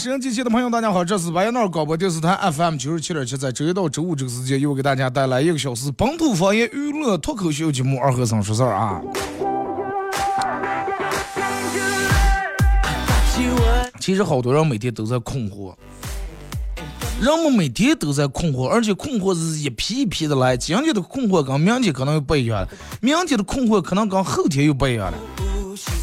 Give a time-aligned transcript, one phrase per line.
[0.00, 9.02] 收音机前的朋友，大家好，这是白彦淖广播电视台 FM 九十七点七，在周一到周五这个时间，又给大家带来一个小时本土方言娱乐脱口秀节目《二和尚说事儿》啊。
[13.98, 15.74] 其实好多人每天都在困惑，
[17.20, 22.68] 人们每天都在困惑，而且困惑是一批一批的来，今天的困惑跟明天可能又不一样了，
[23.02, 25.18] 明天的困惑可能跟后天又不一样了。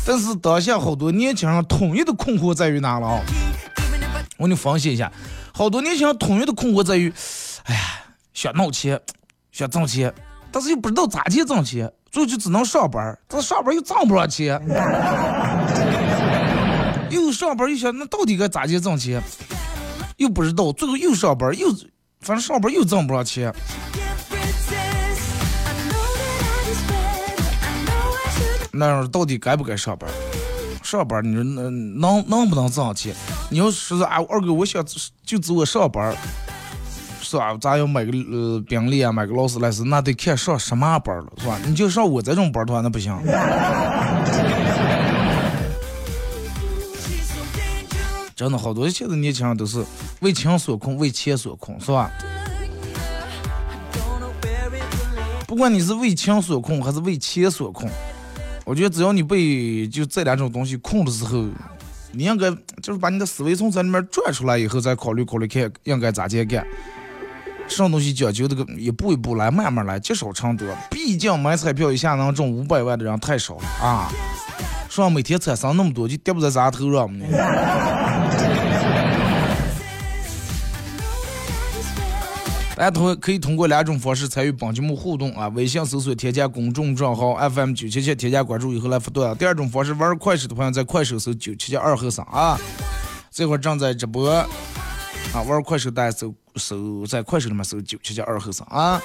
[0.05, 3.21] 但是当下好多年轻人统一的困惑在于哪了啊？
[4.37, 5.11] 我给你分析一下，
[5.53, 7.11] 好多年轻人统一的困惑在于，
[7.63, 7.81] 哎呀，
[8.33, 8.99] 想闹钱，
[9.51, 10.13] 想挣钱，
[10.51, 14.61] 但是又不知道咋去挣钱，最后就只能上班，但是上班又挣不上钱，
[17.09, 19.21] 又上班又想那到底该咋去挣钱，
[20.17, 21.67] 又不知道，最后又上班又，
[22.21, 23.51] 反正上班又挣不上钱，
[28.71, 30.07] 那到底该不该上班？
[30.87, 33.13] 上班，你说能能能不能挣钱？
[33.49, 34.81] 你要说啊，二哥，我想
[35.25, 36.15] 就走我上班，
[37.21, 37.53] 是吧？
[37.59, 41.59] 咱要买个呃宾利啊，买个劳斯莱斯，那得看上什么班了，是吧？
[41.65, 43.13] 你就上我这种班的话，那不行。
[48.33, 49.83] 真的好多现在年轻人都是
[50.21, 52.09] 为情所困，为钱所困，是吧？
[55.45, 57.91] 不管你是为情所困，还是为钱所困。
[58.67, 61.45] 我觉得只要你被就这两种东西控的时候，
[62.11, 62.51] 你应该
[62.81, 66.67] 就是把你的思维从这里面转出来以后，再考虑考虑看应该咋接干。
[67.69, 70.67] 什么东西讲究这个一步一步来，慢慢来，积少成多。
[70.91, 74.11] 毕竟买彩票一下能中五百万的人太少了啊！
[74.89, 77.09] 说每天产生那么多，就跌不在咱头上。
[82.77, 89.35] 大家通可以通过两种方式参与本节目互动啊，微信搜索添加公众账号 FM 九七七，添加关注以后来互动。
[89.35, 92.55] 第二种方式，玩快手的朋友在快手搜九七七二和尚啊，
[93.31, 99.01] 这会儿正在直播啊，玩快手大家搜搜在快手里面搜九七七二和尚啊。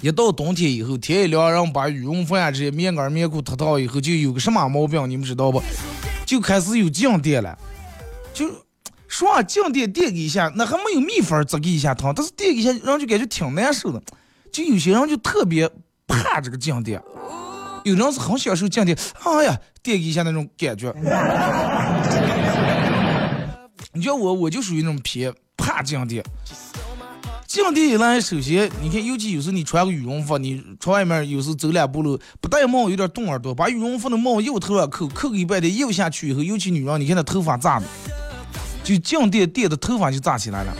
[0.00, 5.62] 一到冬天以后，天一凉，然后把羽绒服呀这些棉袄棉裤脱套以后，就有个什么毛病，你们知道不？
[6.24, 7.58] 就开始有静电了，
[8.32, 8.64] 就。
[9.14, 14.02] 说静电电一下，那还没有蜜蜂这个一下疼，但是电一下，人就感觉挺难受的。
[14.50, 15.70] 就有些人就特别
[16.08, 17.00] 怕这个静电，
[17.84, 20.92] 有人是很享受静电，哎呀，电一下那种感觉。
[23.92, 26.24] 你叫我，我就属于那种偏怕静电。
[27.46, 37.86] 静电一来，首先你看，尤其有时候你穿个羽绒服，你穿外面有时走两步路不戴帽，有点冻耳朵，把羽绒服的帽又头上扣，扣个一半的又下去以后，尤其女人，你看那头发炸的。
[38.84, 40.76] 就静电电的头发就炸起来了，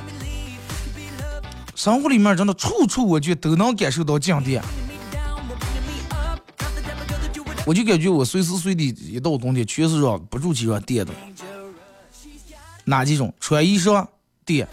[1.75, 4.62] 生活里面真的处处我觉得都能感受到静电，
[7.65, 11.12] 我就感觉我随时随地一到冬天全是让不住气让电的，
[12.84, 13.32] 哪几种？
[13.41, 14.06] 穿衣裳
[14.44, 14.69] 电，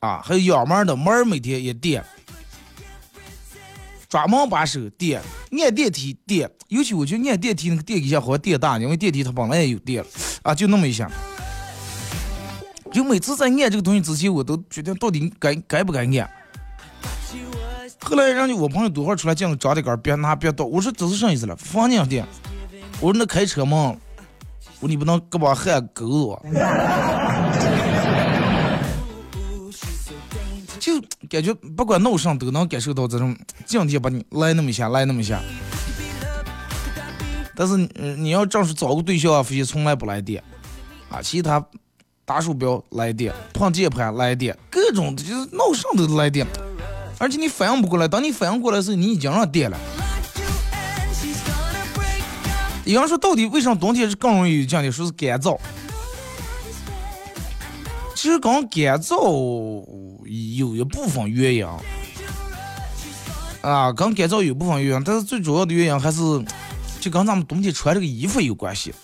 [0.00, 2.02] 啊，还有养门的门每天也电，
[4.08, 5.20] 抓门把手电，
[5.60, 10.02] 按电梯电，尤其我觉得按电梯那个电一下好像电大，因为电梯它本来也有电
[10.42, 11.10] 啊，就那么一下。
[12.92, 16.30] 就每次在按这个东西之前，我都决定到底该该不该按。
[18.00, 20.64] 后来人家我朋友多会儿出来讲长的杆，别拿别倒。
[20.64, 21.56] 我说这是什么意思了？
[21.56, 22.26] 房间电。
[23.00, 23.96] 我说那开车嘛，
[24.80, 26.42] 我说你不能胳膊汗勾我。
[30.78, 31.00] 就
[31.30, 33.34] 感觉不管闹上都能感受到这种
[33.64, 35.40] 静电把你来那么一下，来那么一下。
[37.54, 37.76] 但是
[38.16, 40.42] 你要正式找个对象啊，发现从来不来电
[41.08, 41.64] 啊，其他。
[42.32, 46.46] 打鼠标来电，碰键盘来电，各种就是闹上都来电，
[47.18, 48.08] 而且你反应不过来。
[48.08, 49.78] 当你反应过来的时候，你已经让电了。
[52.86, 54.90] 有人说，到底为什么冬天是更容易有降电？
[54.90, 55.58] 说是干燥。
[58.14, 59.84] 其实跟干燥
[60.56, 61.66] 有一部分原因
[63.60, 66.22] 啊，跟干燥有部分原因，但是最主要的原因还是
[66.98, 68.94] 就跟咱们冬天穿这个衣服有关系。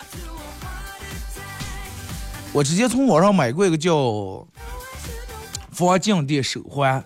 [2.52, 4.46] 我直接从网上买过一个叫
[5.70, 7.04] 防静电手环，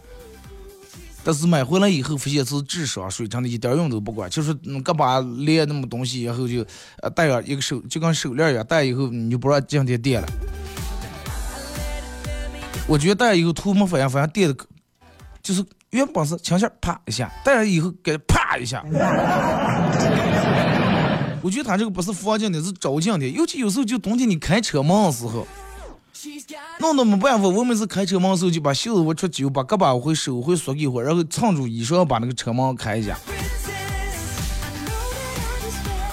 [1.25, 6.65] 但是买回来以后发现是智商税，真的一点用都不管，就是胳膊连那么东西，然后就
[7.03, 10.29] 呃戴上一个手，就跟手链一样，戴以后你就不让静电电了。
[12.87, 14.57] 我觉得戴上以后头没反应，反正电的，
[15.43, 18.83] 就是原本是轻轻啪一下，戴上以后给啪一下。
[21.43, 23.29] 我觉得他这个不是防静的，是着静的。
[23.29, 25.47] 尤其有时候就冬天你开车门的时候，
[26.79, 27.49] 弄得没办法。
[27.49, 33.19] 我每次开车门的时候就把袖子我出去，把胳膊我会手会缩一会，然后撑住衣裳把那个车门开一下。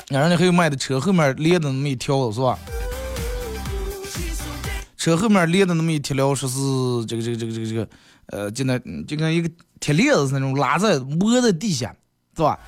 [0.10, 2.58] 然后呢还有卖的车后面连的那么一条是吧？
[4.98, 7.88] 车后面连的那么一条说是这个这个这个这个这个
[8.26, 9.50] 呃，就那就跟一个
[9.80, 11.96] 铁链子那种拉在摸在地下，
[12.36, 12.60] 是吧？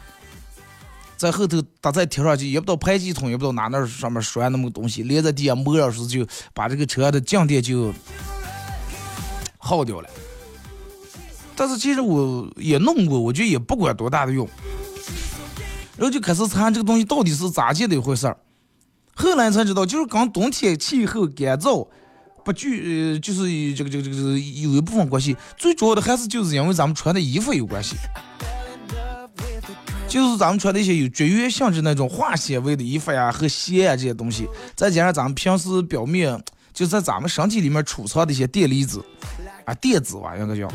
[1.21, 7.93] 在后头他在贴上去，也不知道排气筒，也不知道哪那上面拴那么个东西，连在地下摸上时就把这个车的静电就
[9.59, 10.09] 耗掉了。
[11.55, 14.49] 但是其实我也弄过，我觉得也不管多大的用。
[15.95, 18.35] 然后就开始查这个东西到底是咋介的一回事儿。
[19.13, 21.87] 后来才知道，就是跟冬天气候干燥
[22.43, 25.37] 不具，呃，就是这个这个这个有一部分关系。
[25.55, 27.95] 最主要的还是就是因为咱们穿的衣服有关系。
[30.11, 36.37] 就是咱们穿的一些有绝缘性质那种化纤维的衣服呀和鞋啊这些东西，再加上咱们平时表面
[36.73, 39.01] 就在咱们身体里面储藏的一些电离子
[39.63, 40.67] 啊电子吧应该叫，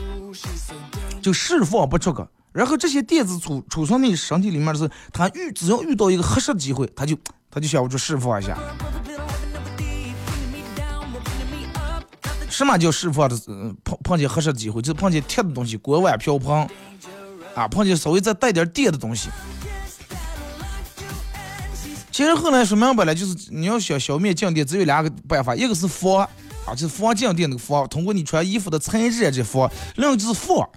[1.21, 2.27] 就释放不出个。
[2.51, 7.15] 然后这些电子储储存你身体里面的时候，它遇只要遇到一个合适的机会，它就
[7.51, 8.57] 它就想我就释放一下。
[12.49, 13.37] 什么叫释放的？
[13.85, 16.67] 碰碰见合适的机会，就是碰见铁的东西，锅碗瓢盆。
[17.57, 19.31] 啊，碰见稍微再带点电的东西。
[22.13, 26.21] 其实后来说明白了，就是你要想消灭静电，只有两个办法，一个是防，
[26.67, 29.67] 啊，就是防静电那个防，通过你穿衣服的材质这防；
[29.97, 30.69] 另一个就是放，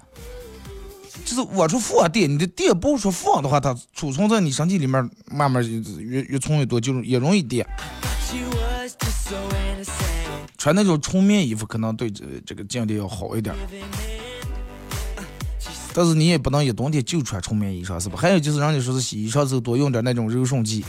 [1.26, 5.62] 就是我说放电，你的电不是说放的话，它储存在你身体里面，慢慢
[6.00, 7.68] 越越存越多，就也容易电。
[10.58, 13.56] 穿那种纯棉衣服，可能对这这个静电要好一点。
[15.94, 18.18] 但是你也不能一冬天就穿纯棉衣裳，是吧？
[18.18, 20.86] 还有就是人家说是洗衣裳时候多用点那种柔顺剂，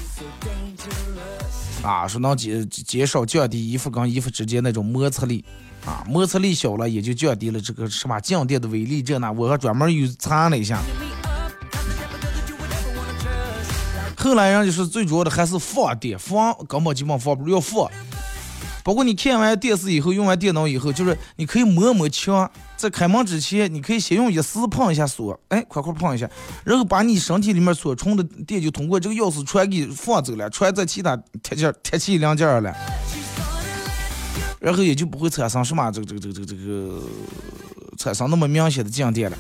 [1.82, 5.44] 啊，说能减减少降低衣服跟衣服之间那种摩擦力，
[5.87, 9.02] 啊，摩擦力小了也就降低了这个什么静电的威力。
[9.02, 10.79] 这那我还专门又查了一下，
[14.17, 17.91] 后来人家说最主要的还是放电，放根本基本放不住，要放。
[18.82, 26.28] 包括你看完电视以后，用完电脑以后，就是你可以摸摸墙，在开门之前，你可以先用钥匙碰一下锁，哎，快快碰一下，
[26.64, 32.74] 然后把你身体里面所充的电就通过这个钥匙传给放走了，传在其他铁件、铁器零件了，
[34.60, 37.02] 然后也就不会产生什么这个这个这个这个这个
[37.98, 39.36] 产生那么明显的静电了。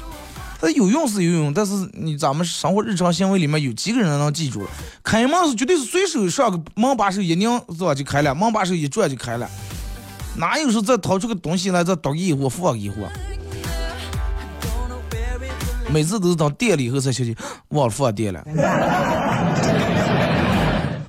[0.60, 4.66] 它有用是有用，但是你咱们生活日常行为里面有几个人能记住？
[5.02, 9.48] 开门是绝对是随手上个门把手一拧是吧就开了，门把手一转就开了，
[10.36, 13.06] 哪有说再掏出个东西来再倒一壶放一壶？
[15.88, 17.34] 每次都是等电了以后才想起
[17.68, 18.44] 忘了放电了，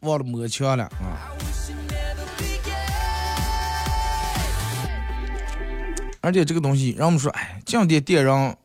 [0.02, 1.28] 忘了摸墙了啊！
[6.22, 8.56] 而且这个东西让我们说，哎，静电电人。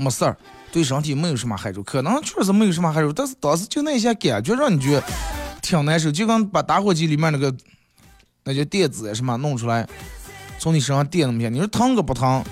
[0.00, 0.34] 没事儿，
[0.72, 5.04] 对身体没有什么害处，可能确实没有什么害处，但是当时就那些感觉让你觉得
[5.60, 7.54] 挺难受，就跟把打火机里面那个
[8.44, 9.86] 那叫电子什么弄出来，
[10.58, 12.42] 从你身上电那么下，你说疼个不疼，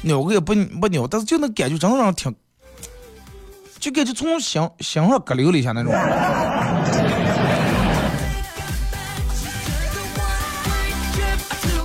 [0.00, 2.34] 扭个也不不扭，但是就那感觉真的让人挺，
[3.78, 5.92] 就感觉从心心上割流了一下那种。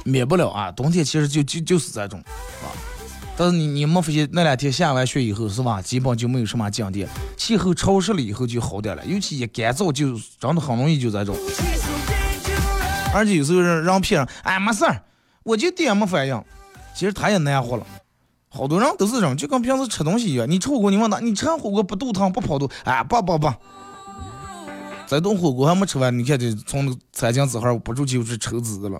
[0.05, 2.21] 免不了啊，冬天其实就就就是这种
[2.61, 2.71] 啊。
[3.35, 11.35] 但是你你没发现那两天下完雪以后是吧，基本就没有什么静电，气候潮湿了以后就好点了，尤其一干燥就真的很容易就这种。
[13.13, 15.01] 而且有时候让让骗人，哎没事儿，
[15.43, 16.43] 我就点没反应，
[16.95, 17.85] 其实他也难活了。
[18.49, 22.69] 好多人都是这种，就跟平时吃东西一样，你吃火锅你问他，你吃火锅不肚疼不跑肚？
[22.83, 23.51] 哎不不不，
[25.07, 28.99] 这顿火锅还没吃完，你看这从那餐厅这号不住就是抽纸了。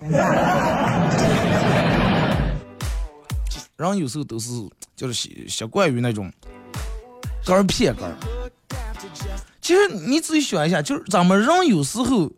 [3.84, 4.50] 人有时候都是
[4.96, 6.32] 就是习习惯于那种
[7.44, 8.16] 根儿片根儿。
[9.60, 12.30] 其实你仔细想一下，就是咱们人有时候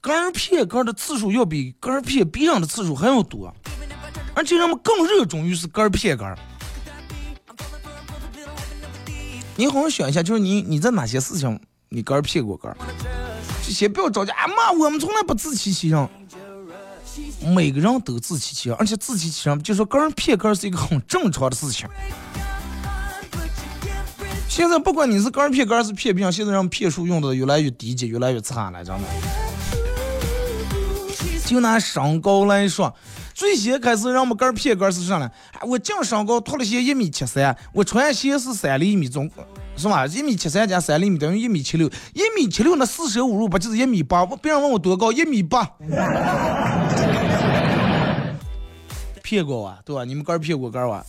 [0.00, 3.54] 根儿片根儿的次数要比根儿片别人的次数还要多。
[4.34, 6.38] 而且人们更热衷于是根儿骗根儿。
[9.56, 12.76] 你好好想一下，就是你你在哪些事情你根儿骗过根儿？
[13.62, 16.08] 先不要着急，啊妈，我们从来不自欺欺人。
[17.54, 21.88] 每个人都自欺欺人，而且自欺欺人，就说个人骗个人是一个很正常的事情。
[24.48, 29.04] 现在不管你是个人骗个人是骗别人，现在让骗术用的越来越低级，越来越差了，真的。
[31.46, 32.94] 就拿身高来说，
[33.34, 35.30] 最先开始让我们个人骗个人是啥呢？
[35.62, 39.30] 我净身高脱了鞋一米七三，我穿鞋是三厘米总。
[39.76, 40.06] 是吧？
[40.06, 44.22] 一米七三加三厘米等于一米七六，一米七六那四舍五入不就是一米八？
[44.24, 45.68] 我别人问我多高，一米八。
[49.22, 50.04] 骗过我，对吧？
[50.04, 51.04] 你们哥骗过哥我。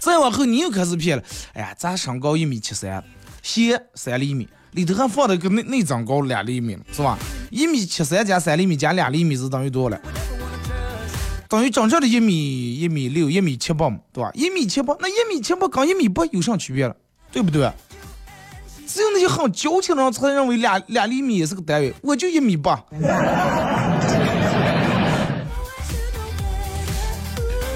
[0.00, 1.22] 再往后你又开始骗了。
[1.54, 3.02] 哎呀，咱身高一米七三，
[3.42, 7.18] 鞋三厘米，里头还放了个内内增高两厘米，是吧？
[7.50, 10.02] 一米七三加三厘米加两厘米是等于多少了？
[11.52, 14.30] 等于整正的一米一米六一米七八嘛，对吧？
[14.32, 16.96] 一米七八，那一米七八跟一米八有啥区别了？
[17.30, 17.70] 对不对？
[18.86, 22.82] 只有那些很矫情的人才认为两两厘米也是个单位，我就一米八。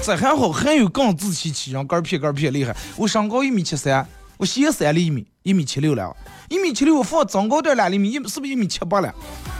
[0.01, 2.75] 这还好，还有更自欺欺人、个骗个骗厉害。
[2.95, 4.03] 我身高一米七三，
[4.37, 6.17] 我鞋三厘米，一米七六了。
[6.49, 9.13] 一米七六，我放增高点两厘米，一是不是一米七八了？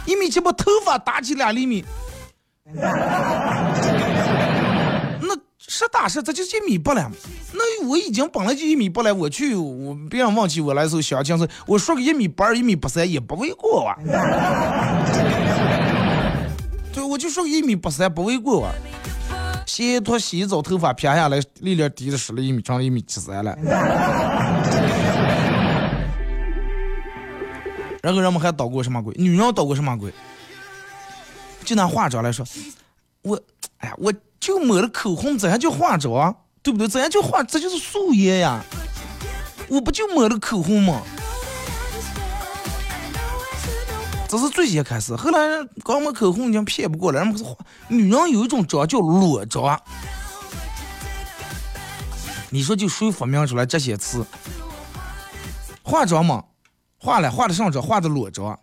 [0.06, 1.84] 一米七八，头发打起两厘米。
[5.20, 7.10] 那实打实，这就一米八了。
[7.52, 13.96] 那我已经本来就一米八了，我去，我别人忘记我来的时候相亲是，我说个一米八二、一米八三也不为过啊。
[16.92, 18.74] 对，我就说个一米八三不为过啊。
[19.66, 23.56] 洗脱洗澡，头发撇下来，力量低了十了一米，长了一米七三了。
[28.02, 29.14] 然后人们还捣过什么鬼？
[29.18, 30.12] 女人捣过什么鬼？
[31.68, 32.46] 就拿化妆来说，
[33.20, 33.38] 我，
[33.76, 34.10] 哎呀，我
[34.40, 36.88] 就抹了口红，怎样就化妆，对不对？
[36.88, 38.64] 怎样就化，这就是素颜呀。
[39.68, 41.02] 我不就抹了口红吗？
[44.26, 45.38] 这是最先开始，后来
[45.84, 47.18] 刚抹口红已经骗不过了。
[47.18, 47.44] 人们是，
[47.88, 49.78] 女人有一种妆叫裸妆，
[52.48, 54.24] 你说就谁发明出来这些词？
[55.82, 56.44] 化妆嘛，
[56.98, 58.58] 化了，化的上妆，化的裸妆。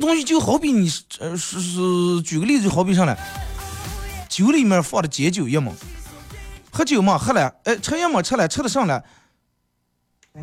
[0.00, 0.90] 东西就好比你，
[1.20, 3.16] 呃，是是，举个例子，就好比上来，
[4.28, 5.72] 酒里面放的解酒液嘛，
[6.70, 9.02] 喝酒嘛，喝了，哎，吃药嘛，吃了，吃的上来，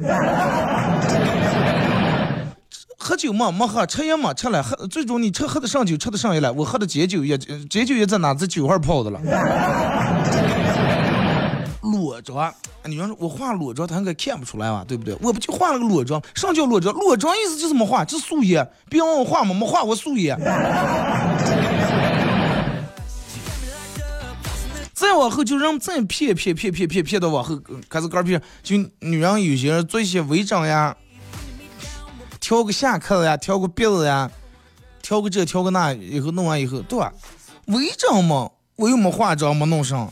[3.00, 8.34] 喝酒嘛，没喝，吃烟嘛，吃了，喝，最终你吃喝的上酒，吃的上药了，我喝的解酒液，解酒液在哪？
[8.34, 9.20] 在酒号泡的了。
[12.18, 12.52] 裸妆，
[12.86, 14.84] 女人说我化裸妆，他应该看不出来吧？
[14.88, 15.16] 对不对？
[15.22, 16.96] 我不就化了个裸妆，上叫裸妆？
[16.96, 18.68] 裸妆意思就是没化，就素颜。
[18.90, 19.54] 别问我化吗？
[19.54, 20.36] 没化，我素颜。
[24.94, 27.56] 再往后就让再骗骗骗骗骗骗到往后
[27.88, 30.98] 开始干骗，就女人有些人做一些微整呀，
[32.40, 34.32] 挑个下颌呀，挑个鼻子呀，
[35.04, 37.14] 挑个这挑个那，以后弄完以后，对吧？
[37.68, 40.12] 微整嘛，我又没化妆，没弄上。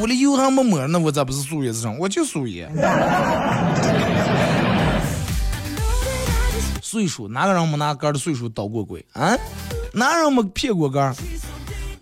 [0.00, 1.98] 我的油还没抹呢，我咋不是素颜之上？
[1.98, 2.70] 我就素颜。
[6.80, 9.36] 岁数哪个人没拿杆的岁数捣过鬼啊？
[9.92, 11.14] 哪人没骗过杆？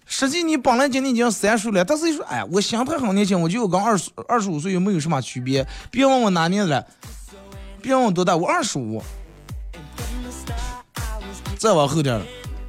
[0.04, 5.66] 实际你本来今年已经三十了，但是一说，哎，我心态很年轻，我就跟二十二十五岁又没有什么区别。
[5.90, 6.86] 别问我哪年了，
[7.82, 9.02] 别问我多大，我二十五。
[11.58, 12.22] 再往后点儿，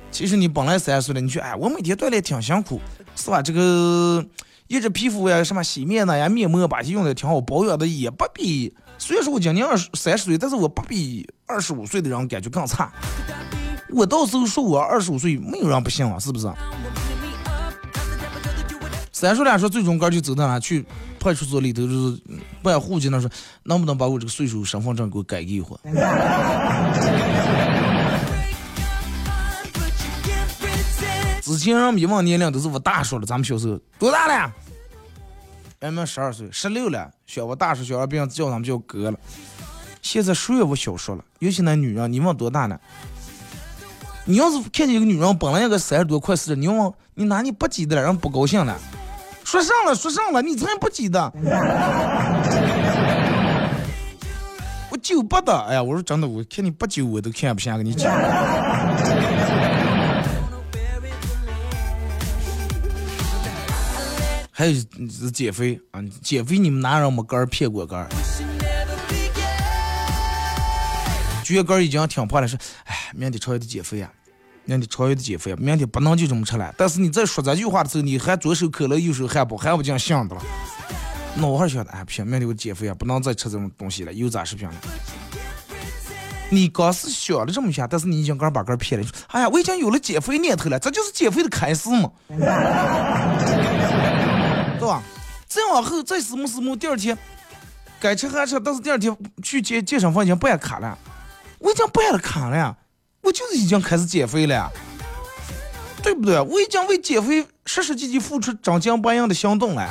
[0.10, 2.80] 其实你本来三十了，你去，哎，我每天锻炼挺辛苦，
[3.16, 3.42] 是吧？
[3.42, 4.26] 这个。
[4.68, 8.74] 一直皮肤呀，什么洗面奶呀、面膜，把些用的挺好，保养的也不比。
[8.98, 12.92] 虽然说我今年二十三十岁，但是我不比二十五岁的人感觉更差。
[13.90, 16.52] 我到时候说我二十五岁，没有人不信我，是不是？
[19.14, 20.86] 三叔俩说，最终哥就走到哪去
[21.20, 22.22] 派出所里头，就是
[22.62, 23.30] 办户籍那说，
[23.64, 25.78] 能不能把我这个岁数身份证给我改一回？
[31.58, 34.54] 之前人们一问年龄都是我大说了，咱们小时候多大了？
[35.80, 39.18] 俺们十二岁，十六了，小我大叔，小二别人叫他们叫哥了。
[40.04, 42.80] 现在谁也不小说了，尤其那女人，你问多大呢？
[44.26, 48.04] 你要是看见一个女人本来应该三十多快四十，你问你哪里不记得了？
[48.04, 48.78] 人不高兴了，
[49.44, 51.34] 说上了说上了，你才不记得。
[54.92, 58.14] 我九八的，哎呀，我说真的，我看你八九我都看不下，跟你讲。
[64.58, 64.74] 还有
[65.32, 68.10] 减肥啊，减肥你们男人没杆儿骗过杆儿？
[71.44, 74.12] 觉得肝已经挺胖了，说，哎，明天超越的减肥啊，
[74.66, 76.74] 明天超越的减肥啊，明天不能就这么吃了。
[76.76, 80.42] 但是你在说这句话的时候，你还左手可乐，右手汉堡，还不讲想的了。
[81.36, 84.74] 那我还想，哎，不行，明天我减肥啊，不能再吃这种东西了，油炸食品了。
[86.50, 89.08] 你刚是想了这么想，但是你已经刚把肝骗了。
[89.28, 92.10] 哎呀，我已经有了减肥念头了，这就是减肥的开始嘛，
[94.88, 95.04] 吧？
[95.46, 97.18] 再往后再死么死么，第二天
[98.00, 100.98] 该吃还吃，但是第二天去健健身房已经不按卡了，
[101.60, 102.76] 我已经不按了卡了呀，
[103.22, 104.72] 我就是已经开始减肥了，
[106.02, 106.40] 对不对？
[106.42, 109.88] 我已经为减肥实实际际付出真金白银的行动了。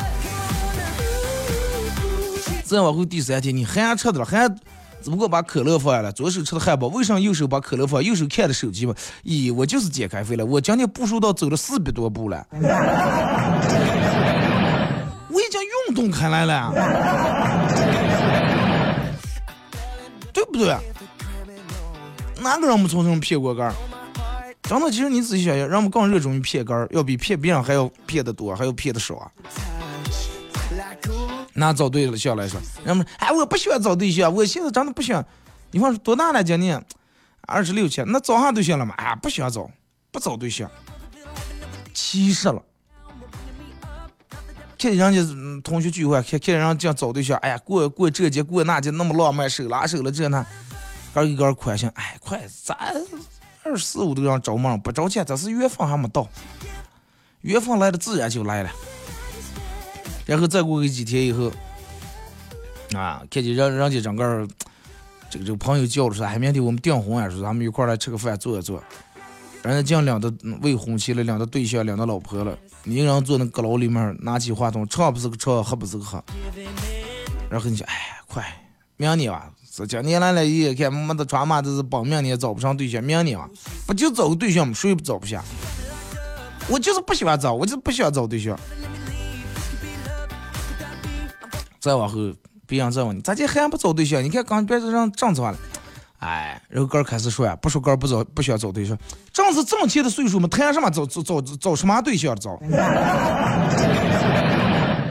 [2.64, 4.52] 再往后第三天你还吃的了，还。
[5.02, 8.92] 只不过把可乐放下了，左手吃的汉堡，为啥右手把可乐放，右手看的手机嘛？
[9.22, 12.44] 咦，我就是减开肥了，我今天步数到走了四百多步了，
[15.46, 16.72] 已经运动开来了，
[20.32, 20.76] 对不对？
[22.42, 23.74] 哪个人没从中骗过杆儿？
[24.62, 29.30] 真的，其实你仔细想想，人们更热衷于骗杆儿，要比骗别人还要骗的多，还要骗的少啊。
[31.54, 35.24] 拿找对象来说，人们哎，我不喜欢找对象，我现在真的不喜欢。
[35.70, 36.42] 你说多大了？
[36.42, 36.84] 今年
[37.42, 38.94] 二十六七，那找上对象了吗？
[38.98, 39.70] 哎，不喜欢找，
[40.10, 40.70] 不找对象，
[41.94, 42.62] 气死了。
[44.86, 50.46] 看见人家同学聚会，看看人家找对象，哎呀，过过这节过那节那么浪漫，手拉手了这那，
[51.12, 52.76] 个一个宽心，哎，快，咱
[53.64, 56.28] 二十四五都让着忙，不着急，这是缘分还没到，
[57.40, 58.70] 缘分来的自然就来了。
[60.24, 61.50] 然后再过个几天以后，
[62.96, 64.46] 啊，看见人人家整个
[65.28, 68.80] 这个这个朋友叫了说，哎，明天我们订婚啊，说咱们一块来吃个饭，坐一坐。
[69.64, 72.56] 人家讲两的未婚妻了，两的对象，两的老婆了，
[72.88, 76.22] 你一个人坐那阁楼里面，拿起话筒，唱不是个唱，喝不是个喝。
[77.50, 77.94] 然后你说，哎，
[78.28, 78.44] 快，
[78.96, 83.50] 明年吧，这今年来了一看，没得穿嘛，这是帮明年找不上对象，明年吧，
[83.88, 84.72] 不就找个对象吗？
[84.72, 85.42] 谁也不找不下。
[86.68, 88.56] 我就是不喜欢找，我就不喜欢找对象。
[91.80, 92.32] 再往后，
[92.68, 94.22] 别人再问你，咋这还不找对象？
[94.22, 95.58] 你看刚别让正常了，
[96.18, 98.96] 哎，然后哥开始说呀，不说哥不找，不需要找对象，
[99.32, 102.58] 正是挣钱的岁数嘛，谈什么找找找找什么对象找？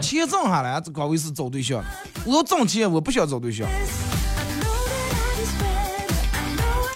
[0.02, 1.84] 钱挣下来，这高位是找对象。
[2.26, 3.68] 我要挣钱，我不需要找对象。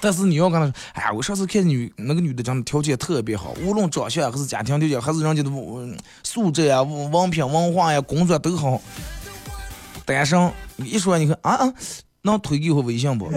[0.01, 5.51] 但是你要跟他说，哎呀，我上次看女那个女的长得条件特别好，无论长相还是家庭条件，还是人家的
[6.23, 8.81] 素质呀、文凭、文化呀、工作都好。
[10.05, 11.73] 单身，一说你看啊啊，
[12.21, 13.29] 能推给我微信不？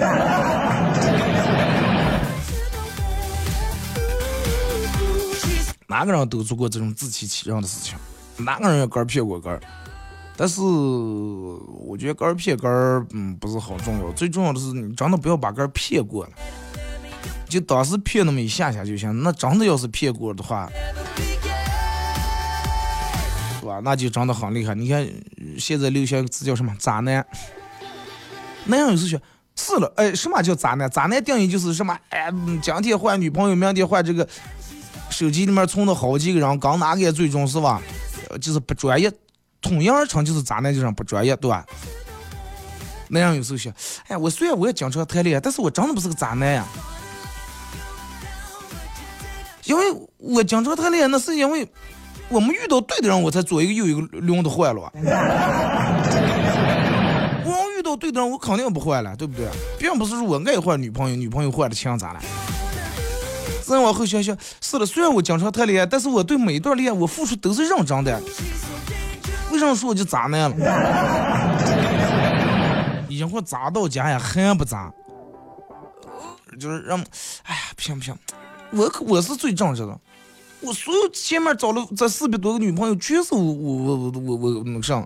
[5.92, 7.98] 哪个人都做过这种自欺欺人的事情，
[8.38, 9.60] 哪个人也肝骗过肝
[10.34, 12.72] 但是我觉得肝骗肝
[13.10, 16.30] 嗯，不是很重要，最重要的是你真的不要把肝骗过了，
[17.46, 19.22] 就当时骗那么一下下就行。
[19.22, 20.70] 那真的要是骗过的话。
[23.60, 23.78] 是吧？
[23.84, 24.74] 那就真的很厉害。
[24.74, 25.06] 你看，
[25.58, 26.74] 现在流行一个词叫什么？
[26.78, 27.24] 渣男。
[28.64, 29.20] 那样有时说，
[29.54, 30.88] 是了，哎，什么叫渣男？
[30.90, 31.96] 渣男定义就是什么？
[32.08, 34.26] 哎，今天换女朋友，明天换这个，
[35.22, 37.80] 手机里面存了好几个人，刚哪个最终是吧？
[38.40, 39.12] 就是不专业。
[39.60, 41.64] 统一而成就是渣男，就是不专业，对吧？
[43.08, 43.72] 那样有时候想，
[44.08, 46.66] 哎，我虽然我也经常谈恋爱，但是我真的不是个渣男呀。
[49.64, 49.84] 因为
[50.16, 51.68] 我经常谈恋爱，那是因为。
[52.28, 54.90] 我们遇到对的人，我才左一个右一个轮的坏了。
[57.44, 59.46] 我遇到对的人，我肯定不坏了，对不对？
[59.78, 62.20] 并不是说我爱换女朋友，女朋友坏了枪咋了？
[63.64, 68.20] 再往后想想，是了，虽然我经常谈恋爱，但是我对每一段恋爱我付出都是认真的。
[69.50, 70.56] 为什么说我就渣男了？
[73.08, 74.92] 已经快渣到家呀，还不渣？
[76.58, 76.98] 就是让，
[77.44, 78.14] 哎呀，不行不行，
[78.72, 79.98] 我可我是最正直的。
[80.60, 85.04] 我所有前面找了这四百多个女朋友，全是我我我我我我那个啥，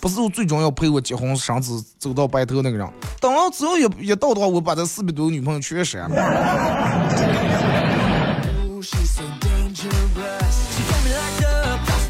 [0.00, 2.88] 不是我最终要陪我结婚生子走到白头那个人。
[3.20, 7.43] 等到只要一一到的话，我把这四百多个女朋友全删了。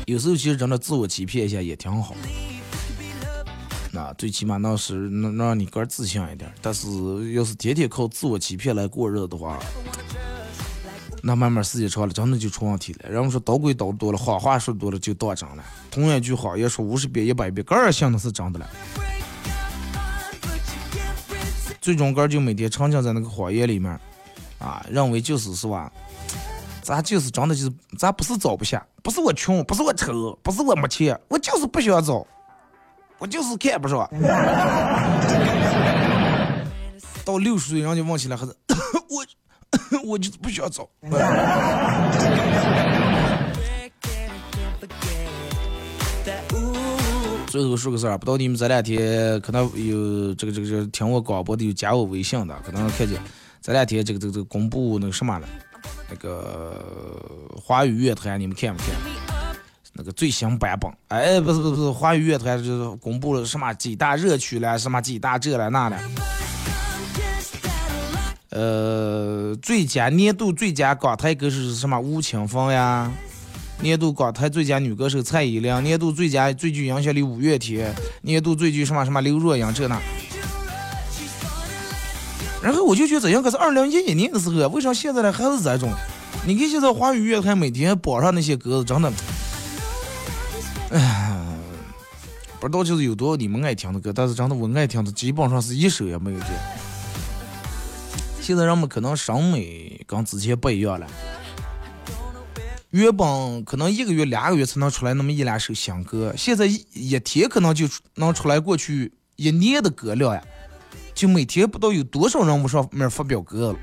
[0.06, 2.14] 有时候其实真的自我欺骗一下也挺好，
[3.90, 6.52] 那最起码那是能让你个自信一点。
[6.60, 9.58] 但是要是天天靠自我欺骗来过日子的话，
[11.22, 13.08] 那慢慢时间长了，真的就出问题了。
[13.08, 15.64] 人们说捣鬼刀多了，谎话说多了就当真了。
[15.90, 18.68] 同样一句话，也说五十遍、一百遍，个人信的是真的了。
[21.80, 23.98] 最终个就每天沉浸在那个谎言里面，
[24.58, 25.90] 啊，认为就是是吧？
[26.84, 32.26] 咱就是真的就是，咱不是找不下，不是我穷，不是我丑，不是我没钱，我就是不想找，
[33.18, 34.06] 我就是看不上。
[37.24, 38.54] 到六十岁，人家问起来还是
[39.08, 39.24] 我，
[40.04, 40.86] 我就是不想找。
[47.46, 53.18] 最后说个事儿，不知道你们这两天可能有这个这个这个听我广播的有加我微信的，可能看见
[53.62, 55.48] 这两天这个这个这个公布那个什么了，
[56.08, 56.74] 那个
[57.56, 58.94] 华语乐坛你们看不看？
[59.96, 66.00] 那个最新版本，哎，不是不是不是，华语乐坛就是公布了什么几大热曲了，什么几大这了那了。
[68.50, 71.98] 呃，最佳年度最佳港台歌手是什么？
[71.98, 73.10] 吴青峰呀。
[73.80, 80.00] 年度港台最佳女歌手蔡依林，年度最佳最具影响力五月天，年度最具什么什么刘若英这那。
[82.64, 85.92] 然后我就觉得这应该是二零一一年的时候，为啥现在呢还是这种？
[86.46, 89.12] 你看现在华语乐坛每天榜上那些歌，真的，
[90.90, 91.36] 哎，
[92.58, 96.48] 不知道就是有多少你们爱听的歌，但是真的我爱听的基本上是一首也没有见。
[98.40, 101.06] 现在人们可能审美跟之前不一样了，
[102.90, 110.42] 原本可能一个月、两个月才能出来那么一两首新歌，现在一一天可能就能出来过去一年的歌量呀！
[111.14, 113.78] 就每天不知道有多少人往上面发表歌了，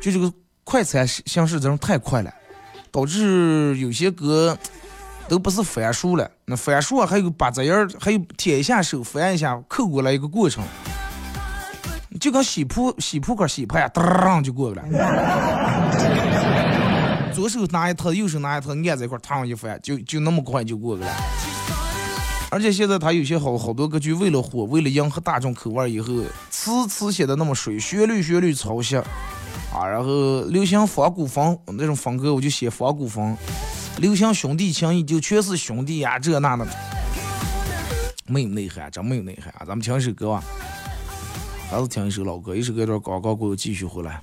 [0.00, 0.32] 就这个
[0.64, 2.32] 快餐形式真是太快了，
[2.90, 4.56] 导致有些歌
[5.28, 10.64] 都不是翻书了，那翻书啊还有把这样还有舔一下手翻一下扣过来一个过程。
[12.20, 14.84] 就跟洗扑洗扑克洗牌，当就过去了。
[17.32, 21.10] 左手拿一套，右手拿一套，按在一块，烫一翻，就就那么快就过去了。
[22.52, 26.12] 而且现在他有些好好多歌曲，为了火，为了迎合大众口味，以后
[26.50, 33.34] 词词写的那么水，旋律旋律抄袭啊，然后流行仿古风那种风格，我就写仿古风。
[33.96, 36.66] 流行兄弟情谊，就全是兄弟呀，这那的，
[38.26, 39.64] 没有内涵，真没有内涵啊！
[39.66, 40.44] 咱们听一首歌吧。
[41.70, 44.22] 还是听一首老歌，一首歌段广告过继续回来。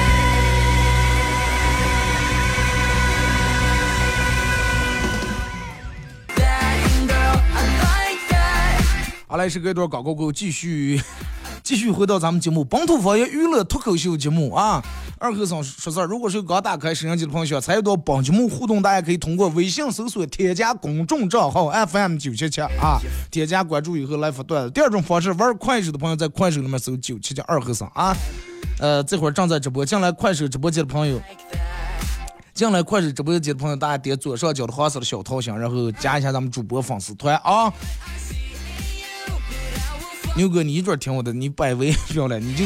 [9.31, 11.01] 好来，是隔一段广告过后，继续
[11.63, 14.83] 继续回到咱们节目《本土方言娱乐脱口秀》节目啊。
[15.19, 22.99] 二和尚说事儿，如果是刚打开摄像机的朋友，参与到本节目互动，大家可以通过微信搜索添加公众账号 FM 九七七啊，
[23.31, 24.71] 添加关注以后来发段子。
[24.71, 28.13] 第二种方式，玩快手的朋友在快手里面搜九七七二和尚啊。
[28.81, 31.21] 呃，这会儿正在直播，进来快手直播间的朋友，
[32.53, 37.71] 进来快手直播间的朋友，大家点左上角的黄色的小桃心，然后加一下咱们主播粉丝团啊。
[40.35, 42.63] 牛哥，你一准听我的，你百威不要了，你就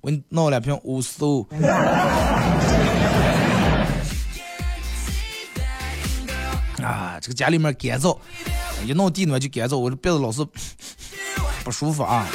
[0.00, 1.46] 我弄两瓶乌苏。
[6.82, 8.18] 啊，这个家里面干燥，
[8.84, 10.44] 一弄地暖就干燥，我这鼻子老是
[11.64, 12.26] 不舒服啊。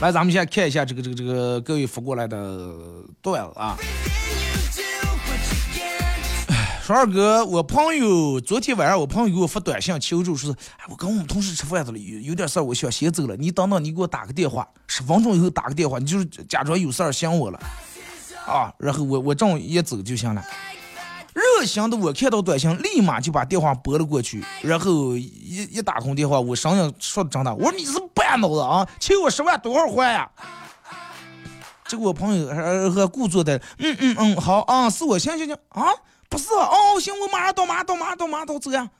[0.00, 2.68] 来，咱们先看一下这个这个这个各位发过来的
[3.22, 3.78] 段子啊。
[6.84, 17.58] 说二哥，我朋友昨天晚上我朋友给我发短信求助，说，哎，我跟我们同事吃饭去了，有有点事儿，我想先走了，你等等，你给我打个电话，十分钟以后打个电话，你就是假装有事儿想我了，
[18.46, 20.44] 啊，然后我我正一走就行了。
[21.32, 30.30] 热心的我看到短信，立马就把电话拨了过去，然后一一打通电话，我声音说的真的，我说你是半脑子啊，欠我十万多少还呀？
[31.88, 35.86] 结果我朋友还还故作的，嗯嗯嗯，好啊，是我，行行行啊，
[36.28, 38.90] 不是哦，行，我马上到，马上到，马上到，马上到，走呀。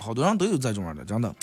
[0.00, 1.34] 好多人都有这种的，真的。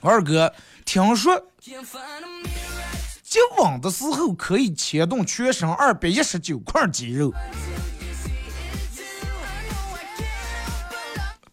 [0.00, 0.52] 二哥，
[0.84, 7.32] 听说接吻的时候可以牵动全身二百一十九块肌肉。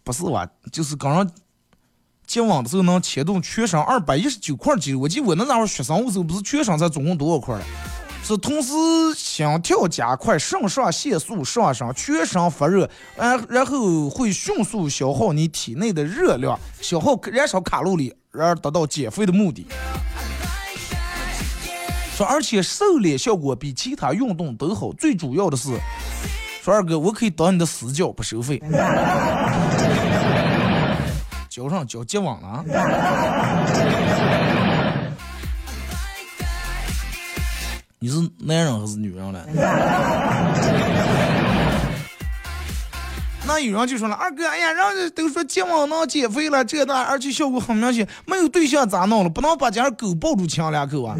[0.03, 0.47] 不是我？
[0.71, 1.31] 就是刚上
[2.31, 4.99] 接吻的时候能牵动全身二百一十九块肌肉。
[4.99, 7.61] 我记得我那会儿学生的时候，不是全身才总共多少块儿？
[8.23, 8.71] 是同时
[9.17, 19.67] 心跳加快，肾上腺素上升，全身发热，然然后会迅速消耗你体内的热量，消耗燃烧卡路里，然而达到减肥的目的。
[22.15, 25.77] 说而且瘦脸效果比其他运动都好，最主要的是，
[26.63, 28.61] 说二哥我可以当你的私教不收费。
[31.51, 32.63] 交上交接网了！
[37.99, 39.45] 你是男人还是女人了？
[43.45, 48.07] 那有人就说了，二哥，哎呀，人家都说接网能减肥了，这那，而且效果很明显。
[48.25, 49.29] 没有对象咋弄了？
[49.29, 51.17] 不能把家狗抱住亲两口啊！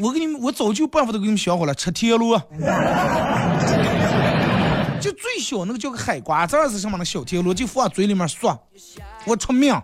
[0.00, 2.36] 我给你们，我早就办法都给你们想好了，吃铁路。
[5.14, 6.98] 最小那个叫个海瓜子是什么？
[6.98, 8.58] 那小田螺就放嘴里面嗦，
[9.24, 9.74] 我出命。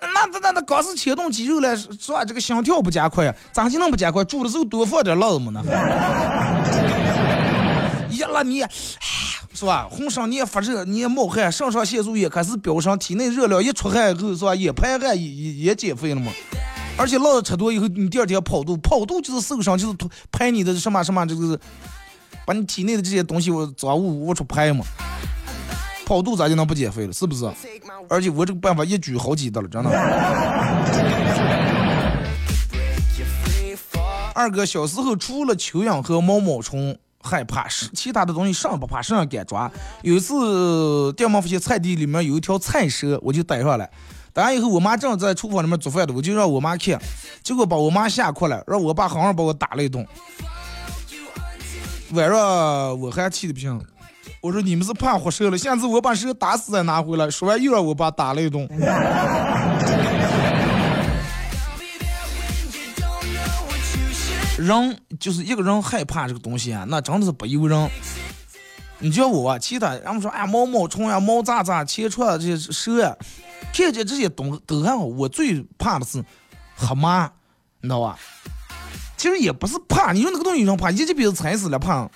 [0.00, 3.34] 那那那那刚是牵动肌肉了，说这个心跳不加快？
[3.52, 4.24] 咋就能不加快？
[4.24, 5.62] 煮的时候多放点辣子么呢？
[8.12, 8.64] 呀那你，
[9.52, 9.88] 是吧？
[9.90, 14.54] 浑身你也发热，你也冒汗，肾上腺素也开始飙升，体内热量一出汗以后，是吧？
[14.54, 16.30] 也排汗也也减肥了嘛。
[16.96, 19.94] 而且辣子吃多以后，你第二天跑肚，跑肚就是受伤，就是
[20.30, 21.58] 排你的什么什么这个。
[22.44, 24.84] 把你体内的这些东西我脏物我出排嘛，
[26.04, 27.12] 跑肚咋就能不减肥了？
[27.12, 27.50] 是不是？
[28.08, 29.90] 而且我这个办法一举好几得了，真的。
[34.34, 39.70] 二哥小时候除了蚯蚓和毛毛虫害怕，是其他的东西上不怕，身上敢抓。
[40.02, 43.88] 有一次电门发现菜地里面有一条菜蛇，我就逮上了。
[44.32, 47.00] 逮完以后，我妈正在厨房里面做饭的，我就让我妈看，
[47.42, 50.06] 结果把我妈吓哭了，让我爸狠狠把我打了一顿。
[52.14, 53.80] 晚上我还气的不行，
[54.40, 57.28] 我说你们是怕活蛇了，下次我把蛇打死再拿回来。
[57.28, 58.68] 说完又让我爸打了一顿。
[64.56, 67.90] 人就是一个人害怕这个东西啊，那真的是不由人。
[69.00, 73.16] 你叫我其他，人们说哎毛毛虫呀、毛渣渣、千串这些蛇呀，
[73.74, 76.24] 看见这些东都还好，我最怕的是
[76.76, 77.28] 蛤蟆，
[77.80, 78.16] 你知道吧？
[79.24, 82.06] 其实也不是怕，你说那个东西让怕，一记鼻子踩死了怕。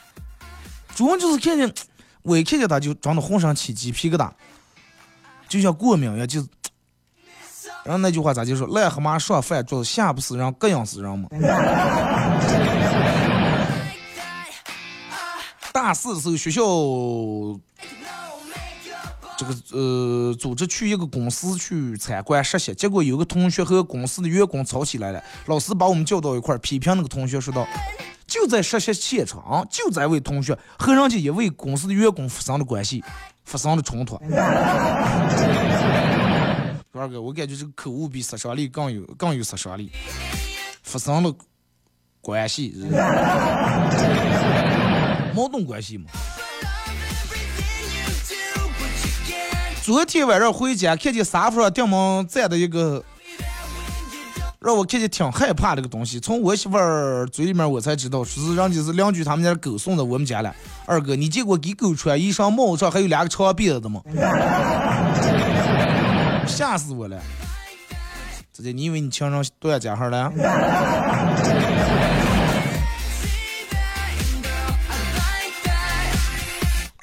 [0.95, 1.73] 主要就是看见，
[2.21, 4.31] 我一看见它就长得浑身起鸡皮疙瘩，
[5.49, 6.29] 就像过敏一样。
[6.29, 6.41] 就，
[7.83, 8.69] 然后那句话咋就说？
[8.69, 11.31] 癞蛤蟆上饭桌，吓不死人，膈应死人嘛。
[15.73, 16.63] 大四的时候，学校。
[19.39, 25.23] 这个呃，组织去一个公司去参观实习，结果有个同学和公司的员工吵起来了。
[25.47, 27.65] 老师把我们叫到一块儿，批评那个同学说道
[28.27, 33.05] ：“就在实习现场，就在位同学和人家一位公司的员工发生了关系，
[33.45, 34.17] 发生了冲突。
[36.91, 39.89] ”二哥，我感觉这个口误比杀伤力更有更有杀伤力，
[40.83, 41.33] 发生了
[42.21, 42.75] 关系，
[45.33, 46.11] 矛盾关系嘛。
[49.89, 53.03] 昨天晚上回家，看见沙发上顶门站的一个，
[54.61, 56.21] 让我看见挺害怕这个东西。
[56.21, 60.55] 从我媳妇儿嘴里面我才知道，说是人家是邻居他们家狗送到我们家了。
[60.85, 64.03] 二哥，你见过给狗穿衣裳帽上还有两个长辫子的吗？
[66.47, 67.19] 吓死我了！
[68.53, 70.31] 直接你以为你情人多家号了？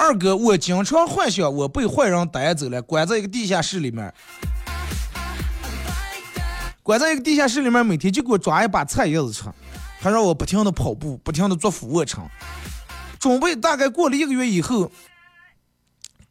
[0.06, 4.14] 二哥，我经常幻想我被坏人带走了，关在一个地下室里面，
[6.84, 9.46] 关在一个地下室里面，每天就给我抓一把菜叶子吃，
[10.00, 12.24] 还让我不停的跑步，不停的做俯卧撑。
[13.18, 14.92] 准备大概过了一个月以后，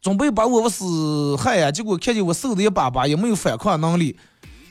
[0.01, 4.17] 准备把我死害呀，结果看见我瘦的一巴巴，也没有反抗能力。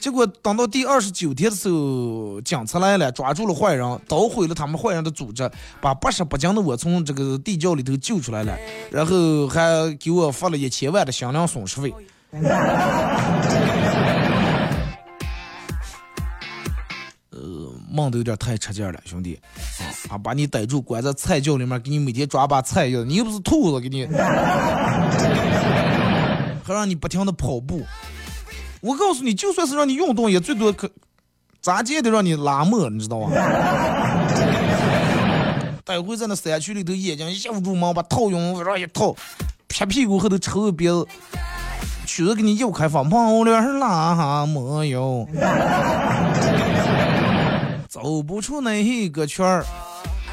[0.05, 8.55] 结果等到第二十九天的时候，警察来了，抓住了坏人，捣毁了他们坏人的组织，把八十八斤的我从这个地窖里头救出来了，
[8.90, 11.95] 然后还给我发了一千万的心灵损失费。
[17.31, 19.40] 呃，梦都有点太吃劲了，兄弟，
[20.11, 24.05] 啊，把你逮住，关在菜窖里面，给你每天抓把菜叶，你又不是兔子，给你，
[26.62, 27.83] 还让你不停的跑步。
[28.85, 30.90] 我告诉你，就算是让你运动，也最多可
[31.62, 33.31] 咋也得让你拉磨，你知道吗？
[35.87, 39.16] 待会在那山区里头，眼睛一下捂住毛，把套用往上一套，
[39.68, 41.07] 撇屁股后头抽个鼻子，
[42.05, 45.27] 曲子给你又开放，跑脸拉哈没有，
[47.88, 49.64] 走不出那一个圈儿，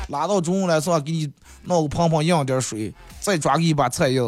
[0.09, 0.99] 拉到中午来是吧？
[0.99, 1.31] 给你
[1.63, 4.19] 弄个胖胖养点水，再抓个一把菜叶。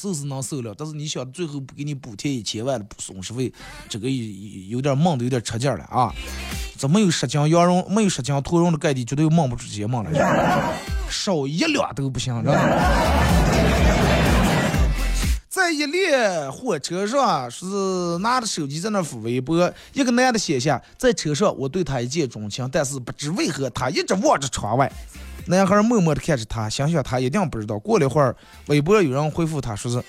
[0.00, 3.52] 瘦是能受了，但是你想最后不给你补贴一千万的损失费，
[3.88, 6.14] 这个有有点梦的有点吃劲了啊！
[6.78, 10.72] 这没有十斤羊绒，没有十斤驼绒的盖地，绝对梦不出这些梦了，
[11.10, 12.60] 少 一两都不行，知道吗？
[15.48, 17.66] 在一列火车上，是
[18.18, 24.88] 拿着手机在那发微博，一个男的写下：在车上我对他一见钟情，但是不知为何他一直望着窗外。
[25.48, 27.78] 男孩默默地看着他，想想他一定不知道。
[27.78, 30.02] 过了一会儿，微博有人回复他说是：“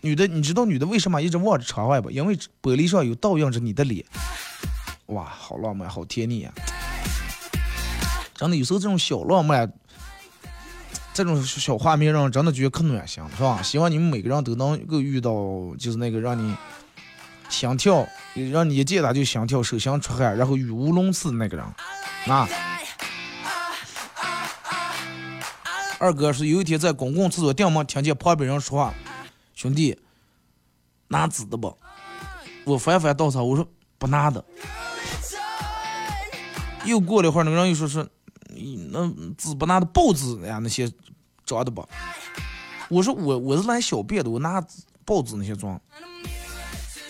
[0.00, 2.10] 女的，你知道女的为什么一直望着窗外不？
[2.10, 4.02] 因为玻璃上有倒映着你的脸。”
[5.08, 6.50] 哇，好浪漫，好甜蜜呀！
[8.34, 9.70] 真的，有时候这种小浪漫，
[11.12, 13.60] 这种小画面，让人真的觉得可暖心了，是吧？
[13.62, 15.30] 希望你们每个人都能够遇到，
[15.78, 16.56] 就是那个让你
[17.50, 18.06] 心跳，
[18.52, 21.66] 让你一见他就心跳、手心出汗，然后语无伦次的那个人，
[22.34, 22.48] 啊。
[25.98, 28.94] 二哥是有一天在公共厕所顶门听见旁边人说话
[29.54, 29.98] ：“兄弟，
[31.08, 31.76] 拿纸的不？”
[32.64, 33.66] 我翻翻倒茶，我说
[33.98, 34.44] 不拿的。
[36.84, 38.08] 又过了一会儿，那个人又说是
[38.90, 40.90] ：“那纸不拿的报纸呀那些
[41.44, 41.86] 装的不？”
[42.88, 44.64] 我说我我是来小便的，我拿
[45.04, 45.80] 报纸那些装。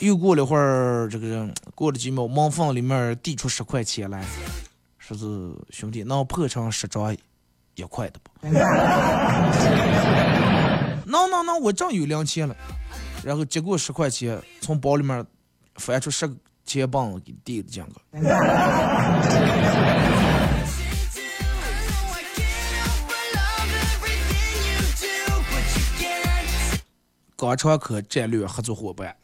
[0.01, 4.25] 又过了一会儿，这个人过了几秒，门缝里面递出十块钱来，
[4.99, 7.15] 说是兄弟能破成十张。
[7.79, 8.31] 一块的不？
[11.07, 12.57] 能能能，我正有两钱了，
[13.23, 15.25] 然后接过十块钱，从包里面
[15.77, 18.01] 翻出十个钱棒子给递给江哥。
[27.37, 29.17] 肛肠科战略合作伙伴。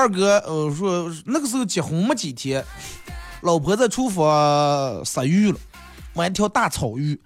[0.00, 2.64] 二哥，呃，说那个时候结婚没几天，
[3.42, 5.58] 老婆在厨房杀鱼了，
[6.14, 7.20] 买一条大草鱼。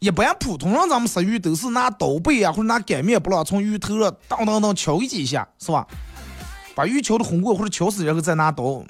[0.00, 5.86] 一般普通人咱们杀鱼都是拿刀背啊，或者拿擀面不啷从鱼头上当当当敲几下，是吧？
[6.74, 8.84] 把鱼敲的红过或者敲死，然后再拿刀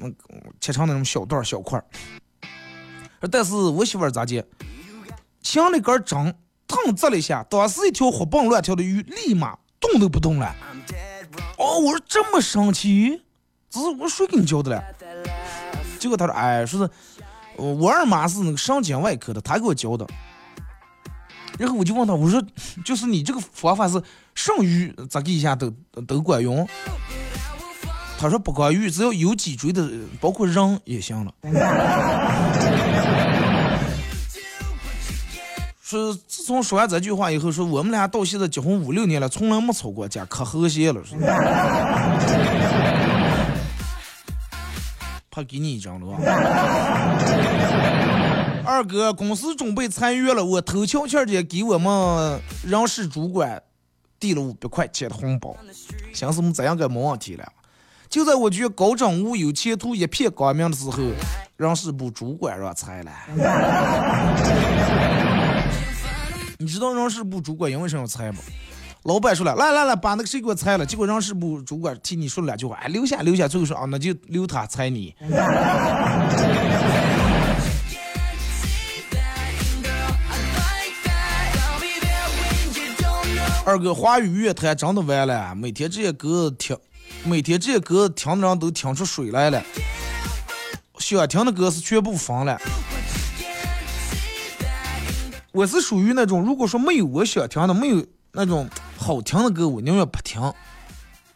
[0.61, 1.81] 切成那种小段小块。
[3.31, 4.45] 但是我媳妇儿咋接？
[5.41, 6.35] 抢了根针，
[6.67, 10.53] 烫扎了一下，当时一条活蹦乱跳的鱼立马动都不动了。
[11.59, 13.23] 哦，我说这么生气，
[13.69, 14.83] 这是我谁给你教的嘞？
[15.99, 16.91] 结果他说，哎，说是
[17.57, 20.07] 我二妈是那个神经外科的，她给我教的。
[21.59, 22.43] 然后我就问他，我说，
[22.85, 24.03] 就是你这个方法是
[24.35, 25.71] 上鱼咋给一下都
[26.07, 26.67] 都管用？
[28.19, 29.87] 他说不管鱼，只要有脊椎的，
[30.21, 31.35] 包括人也行了。
[35.91, 41.03] 说自从说完这句话以后，说我们俩到现在结婚五六年了，从来没吵过架，可和谐了。
[45.33, 46.17] 怕给你一张了。
[48.65, 53.61] 二哥，公司准备裁员了，我偷悄悄的给我们人事主管
[54.21, 55.57] 递了五百块钱的红包，
[56.15, 57.45] 想什么这样该没问题了。
[58.09, 61.03] 就在我觉得高枕无忧、前途一片光明的时候，
[61.57, 63.11] 人事部主管让裁了。
[66.63, 68.39] 你知道人事部主管因为什么裁吗？
[69.05, 70.85] 老板说了，来来来，把那个谁给我裁了。
[70.85, 73.49] 结果人事部主管替你说了两句话，哎，留下留下。
[73.49, 75.15] 最后说啊，那就留他裁你。
[83.65, 86.77] 二哥，华语乐坛真的完了，每天这些歌听，
[87.25, 89.63] 每天这些歌听的人都听出水来了，
[90.99, 92.61] 想听的歌是全部封了。
[95.53, 100.41] 我是属于那种，如果说没有我想听的，没有那种好听的歌，我宁愿不听。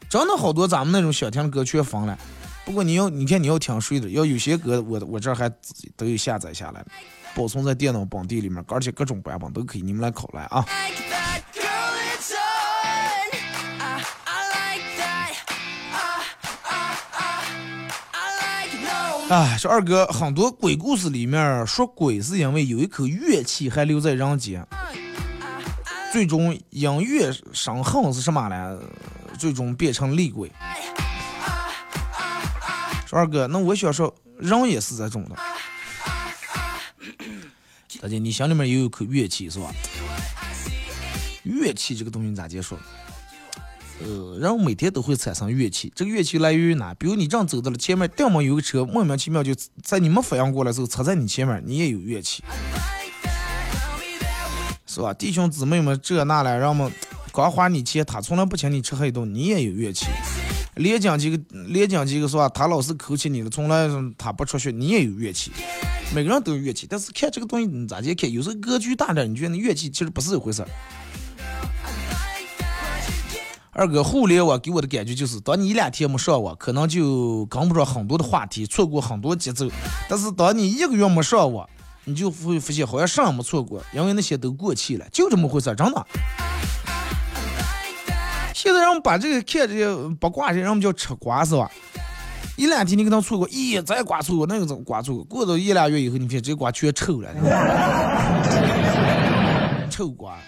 [0.08, 2.16] 真的好多咱们那种想听的歌全封了。
[2.64, 5.50] 不过你要你看你要听谁的，要有些歌我我这还
[5.96, 6.84] 都有下载下来，
[7.34, 10.64] 保存在电脑本地里面，而且各种版本都可以，你们来考来啊。
[19.30, 24.66] 哎，说二哥，很多鬼故事里面说鬼是因为有一口怨气还留在人间，
[26.12, 28.78] 最终因怨生恨是什么呢？
[29.38, 30.52] 最终变成厉鬼。
[33.06, 35.36] 说二哥，那我想说，人也是这种的。
[38.02, 39.72] 大姐，你心里面也有口怨气是吧？
[41.44, 42.78] 怨气这个东西咋接说？
[44.03, 46.92] 呃，人每天都会产生怨气，这个怨气来源于哪？
[46.95, 52.42] 比如你正走到了前面，对面有个车，莫名其妙就在你没反应过来的时候，插在你前面，你也有怨气，
[54.86, 55.14] 是吧？
[55.14, 56.90] 弟兄姊妹们这那来，让们
[57.30, 60.07] 光花你钱，他从来不请你吃黑顿，你也有怨气。
[60.74, 62.49] 连讲几个，连讲几个是吧？
[62.49, 63.88] 他老是扣起你了，从来
[64.18, 65.53] 他不出血，你也有怨气。
[66.12, 68.30] 每个人都有怨气，但是看这个东西你咋接看？
[68.30, 70.68] 有时候格局大点，你觉得怨气其实不是一回事儿。
[73.76, 79.66] 二哥，互联网给我的感觉就是，当你一两天没上网，可能就跟不上很多的话题，错过很多节奏；
[80.08, 81.68] 但是当你一个月没上网，
[82.04, 86.06] 你就会发现好像啥也没错过，因为那些都过气了，就这么回事，真的。
[88.54, 89.88] 现在人们把这个看这些
[90.20, 91.68] 八卦，这人们叫吃瓜是吧？
[92.56, 95.24] 一两天你给他错过，咦，这瓜错过，那个怎么瓜错过？
[95.24, 97.28] 过到一两月以后，你看这瓜全臭了，
[99.90, 100.38] 臭瓜。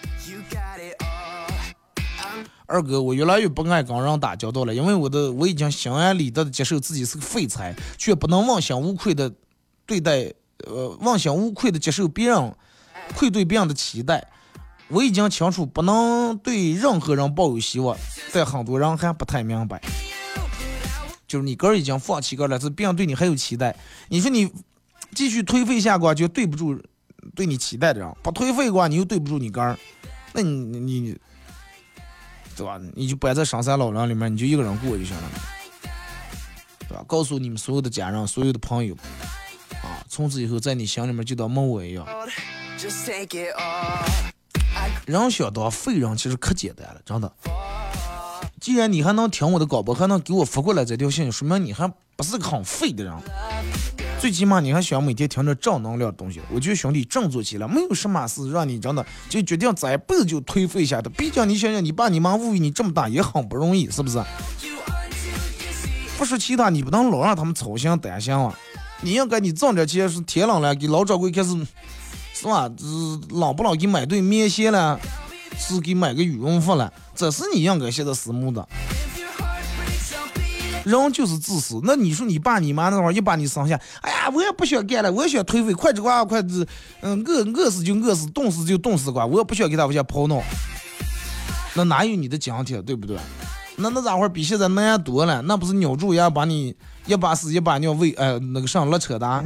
[2.69, 9.33] 二哥，我越来越不爱跟人打交道了，因为我的我已经心安理得的接受自己是个废材，却不能问心无愧的
[9.85, 10.33] 对待，
[10.65, 12.53] 呃，问心无愧的接受别人
[13.15, 14.27] 愧对别人的期待。
[14.89, 17.97] 我已经清楚不能对任何人抱有希望，
[18.33, 19.81] 但很多人还不太明白，
[21.25, 23.73] 就是你哥已经放弃哥了，是别人对你还有期待。
[24.09, 24.51] 你说你
[25.15, 26.77] 继续颓废下去，就对不住
[27.33, 29.77] 对你期待的人；不颓废的话，你又对不住你哥，
[30.33, 31.17] 那你你。
[32.57, 32.81] 对吧？
[32.95, 35.23] 你就摆在深山老林里面，你就一个人过就行了，
[36.89, 37.03] 对吧？
[37.07, 38.95] 告诉你们所有的家人、所有的朋友，
[39.83, 42.03] 啊，从此以后在你心里面就当没我一样。
[45.05, 47.31] 人想当废人其实可简单了，真的。
[48.59, 53.13] 既然你还能听我的广播，还能给我发过来这条信息，说明你还不是个很废的人。
[54.19, 61.09] 最起码你还想每天听着正能量的东西，我觉得兄弟振作起来，没有什么事让你真的就决定这一辈子就颓废一下的。
[61.11, 64.21] 毕竟你想想，你爸你妈物育你这么大也很不容易，是不是？
[66.17, 68.51] 不说其他，你不能老让他们操心担心啊！
[69.01, 71.49] 你应该你挣点钱，是天冷了给老掌柜开始，
[72.33, 72.67] 是吧？
[73.29, 74.99] 冷不冷给买对棉鞋了，
[75.55, 78.67] 是给买个羽绒服了，这是你应该现在思慕的。
[80.85, 86.65] 人就是自私，那你说你爸你妈那会儿一把你生下，哎呀，我也不想干了，我也想颓废，快这瓜快子，
[87.01, 90.41] 嗯，饿饿死就饿死，冻死就冻死瓜，我也不想给他往下抛闹，
[91.73, 93.17] 那哪有你的今天，对不对？
[93.75, 95.41] 那那咋会比现在难多了？
[95.43, 96.73] 那不是鸟住也把你
[97.05, 99.27] 一把屎一把尿喂，哎，那个上了扯的，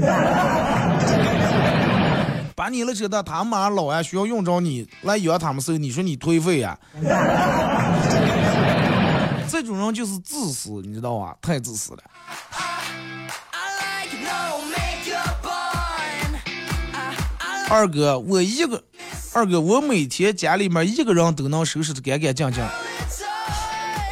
[2.55, 6.77] 把你拉扯的，他妈老呀，需要用着你来养他们时候，你说你颓废呀？
[9.51, 11.35] 这种人就是自私，你知道吧？
[11.41, 11.99] 太自私了。
[17.69, 18.81] 二哥，我一个
[19.33, 22.63] 二哥，我每天家里面一个人都能收拾的干干净净，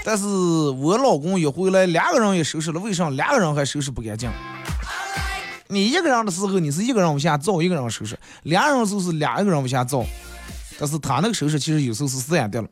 [0.03, 4.29] 但是我老公一回来，两个人也收拾了，为啥两个人还收拾不干净？
[5.69, 10.03] 你一个人的时候，你是一个人往下造，一个人收拾；两个人时候是两个人往下造，
[10.77, 12.67] 但是他那个收拾其实有时候是这样的了。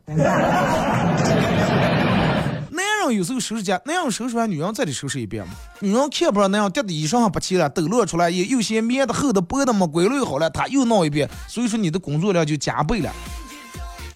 [3.14, 5.54] 有时候收拾家，那样收拾完，女人再得收拾一遍嘛。
[5.80, 11.28] 女人看不上那样叠的衣裳还不齐了，抖落出来，也有些棉的、厚的、薄的没归类好了，她又闹一遍。
[11.46, 13.12] 所以说你的工作量就加倍了。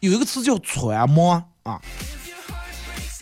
[0.00, 1.80] 有一个词叫穿忙啊，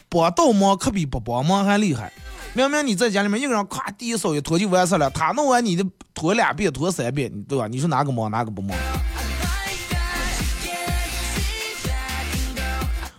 [0.09, 2.13] 帮倒忙可比不帮忙还厉害。
[2.53, 7.69] 明明你在家里面一个人，咵地一扫一拖就完事了，他弄完你的拖两遍、拖三遍，对吧？
[7.69, 8.77] 你说哪个忙哪个不忙？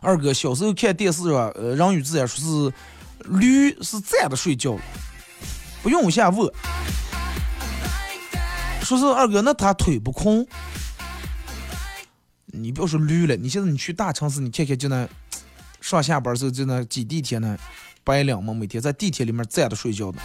[0.02, 2.74] 二哥小时候看电视啊，呃，人与自然说是
[3.30, 4.76] 驴是站着睡觉，
[5.84, 6.52] 不用往下卧。
[8.82, 10.46] 说是二哥，那他腿不空。
[12.48, 15.08] 你不要说驴了，你现在你去大城市，你看看就那
[15.80, 17.56] 上下班时候就那挤地铁呢，
[18.04, 20.18] 白领嘛，每天在地铁里面站着睡觉的。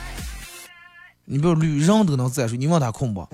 [1.26, 3.28] 你不要驴，人都能站睡，你问他空不？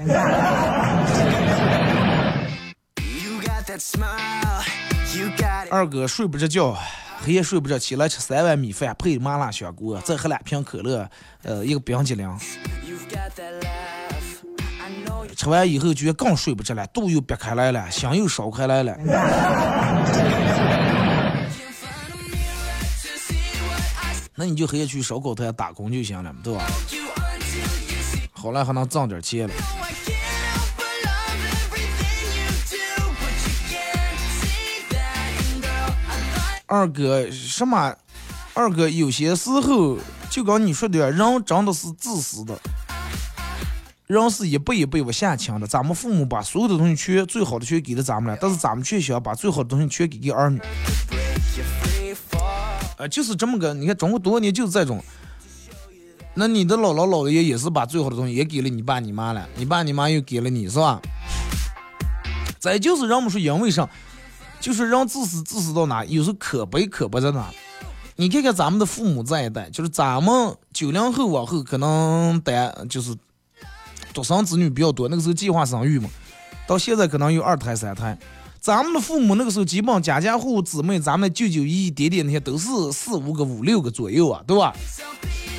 [5.71, 6.77] 二哥睡不着觉，
[7.21, 11.09] 黑夜睡不着，起来吃三碗米饭配麻辣香锅，再喝两瓶可乐，
[11.43, 12.39] 呃，一个冰激凌。
[15.37, 18.97] 吃完以后觉得更睡不着了，肚又憋开来了，心又烧开来了。
[24.35, 26.65] 那你就黑夜去烧烤摊打工就行了，对吧？
[28.33, 29.55] 好了还能挣点钱了。
[36.73, 37.95] 二哥，什么？
[38.55, 39.99] 二哥，有些时候
[40.31, 42.59] 就跟你说的，人真的是自私的。
[44.07, 50.63] 人是一辈一辈往下强的，咱们父母把所有的东西全最好的全给了咱们了，但是咱们却想把最好的东西全给给儿女。
[52.97, 55.05] 呃，就是这么个，你看中国多少年就是这种。
[56.33, 60.99] 那你的姥姥姥爷也是把最好的东西也给了你爸你妈了，你爸你妈又给了你是吧？
[62.59, 63.87] 再就是人们说因为啥，
[64.63, 67.51] 就是人自私自私到哪，有时候可悲可悲在哪。
[68.15, 73.13] 你看看咱们的父母这一代，就是咱们九零后往后可能单就是
[74.15, 76.09] 独生子女比较多，那个时候计划生育嘛，
[76.65, 78.17] 到现在可能有二胎三胎。
[78.61, 84.73] 咱们的父母那个时候基本家家户户姊妹，咱们舅舅姨姨爹爹那些都是四五个五六个左右啊，对吧？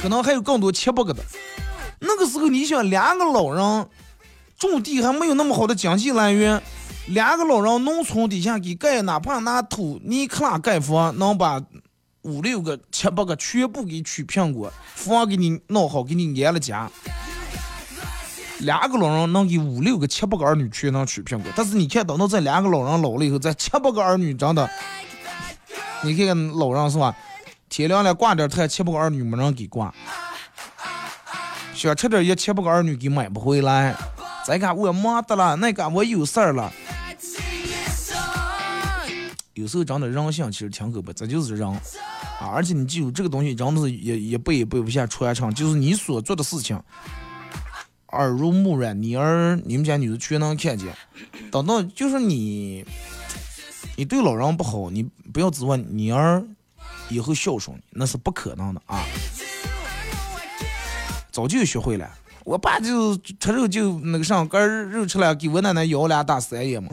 [0.01, 1.22] 可能还有更多七八个的。
[1.99, 3.88] 那个时候你想两个老人
[4.58, 6.64] 种地还没有那么好的经济来源，
[7.08, 11.62] 两个老人农村底下给盖，哪怕拿土泥克拉盖房，能把。
[12.26, 16.89] 五六个、七八个全部给取苹果，房给你弄好，给你安了家。
[18.60, 24.70] 两个老人能给五六个、七八个儿女全能取苹果，但是你看，等到这两个老人老了以后，这七八个儿女真的，
[26.01, 27.14] 你看看老人是吧？
[27.68, 29.93] 天亮了挂点菜，七八个儿女没人给挂。
[31.76, 33.93] 想吃点也七八个儿女给买不回来。
[34.46, 36.72] 再看我忙的了，那个我有事儿了。
[39.54, 42.50] 有时候真的人性其实挺可悲，这就是人啊！
[42.54, 46.82] 而且你记住，这个东西真的是也也背也背不下传承，就是你所做的事情，
[48.08, 50.91] 耳濡目染，你儿你们家女的全能看见。
[51.52, 52.84] 等到就是你，
[53.96, 56.44] 你对老人不好，你不要指望你儿
[57.10, 59.06] 以后孝顺你，那是不可能的啊！
[61.32, 62.10] 早就学会了，
[62.46, 66.89] 我爸就吃肉就那个上根肉吃了，给我奶奶摇两大三叶嘛。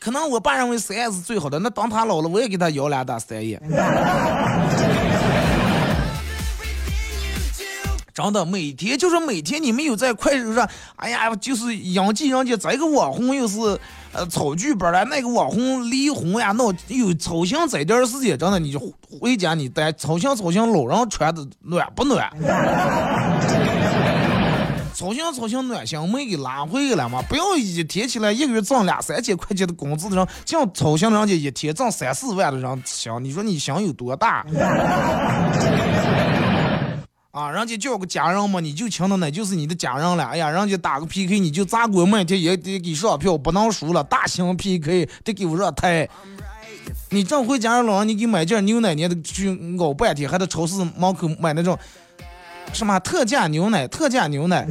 [0.00, 3.60] 可能我爸认为三爷是最好的，那当他老了，我也给他摇两大三叶。
[8.18, 13.60] 真的，每天就是每天，你们有在快手上，哎呀，就是杨记人家这个网红又是
[14.12, 22.28] 呃炒剧本了，那个网红离婚呀，闹又操心这点事情，真的，你就回家你得操心操心老人穿的暖不暖。
[24.92, 27.22] 操心操心暖心没给拉回来了嘛？
[27.28, 34.44] 不要一天起来一个月挣两三千块钱的工资的人，像操心人家一天挣三四万的人想，你说你想有多大？
[37.38, 40.24] 啊，人家叫个家人嘛，你就请到那就是你的家人了。
[40.24, 44.02] 哎呀，人家打个 PK，你就砸锅卖铁也得给上票，不能输了。
[44.02, 46.08] 大型 PK 得给我上台。
[47.10, 51.78] 你正回家老让，你给买件牛奶，你得去熬半天，还得超市门口买那种。
[52.72, 53.86] 什么特价牛奶？
[53.86, 54.66] 特价牛奶，